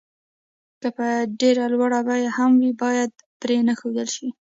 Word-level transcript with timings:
که 0.81 0.87
په 0.97 1.07
ډېره 1.39 1.65
لوړه 1.73 1.99
بيه 2.07 2.29
هم 2.37 2.51
وي 2.61 2.71
بايد 2.81 3.11
پرې 3.41 3.57
نه 3.67 3.73
ښودل 3.79 4.07
شي. 4.15 4.27